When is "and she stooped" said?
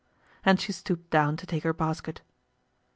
0.43-1.11